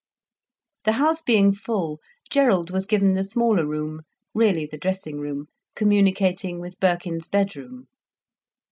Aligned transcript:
The 0.85 0.93
house 0.93 1.21
being 1.21 1.53
full, 1.53 1.99
Gerald 2.31 2.71
was 2.71 2.87
given 2.87 3.13
the 3.13 3.23
smaller 3.23 3.67
room, 3.67 4.01
really 4.33 4.65
the 4.65 4.79
dressing 4.79 5.19
room, 5.19 5.45
communicating 5.75 6.59
with 6.59 6.79
Birkin's 6.79 7.27
bedroom. 7.27 7.87